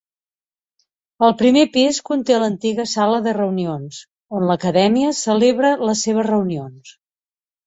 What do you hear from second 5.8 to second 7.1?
les seves reunions.